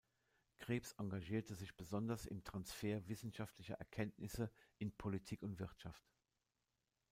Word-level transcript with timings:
Krebs 0.57 0.93
engagierte 0.93 1.53
sich 1.53 1.75
besonders 1.77 2.25
im 2.25 2.43
Transfer 2.43 3.07
wissenschaftlicher 3.07 3.75
Erkenntnisse 3.75 4.49
in 4.79 4.91
Politik 4.97 5.43
und 5.43 5.59
Wirtschaft. 5.59 6.11